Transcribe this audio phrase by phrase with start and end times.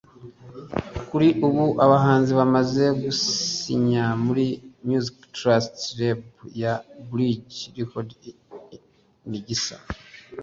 [1.07, 4.45] Kuri ubu abahanzi bamaze gusinya muri
[4.87, 6.73] “Music Trust Label” ya
[7.09, 8.17] Bridge Records
[9.29, 9.75] ni Gisa